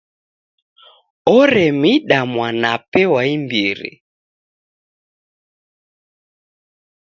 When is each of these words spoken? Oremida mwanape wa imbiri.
Oremida 1.37 2.19
mwanape 2.33 3.01
wa 3.13 3.21
imbiri. 3.35 3.91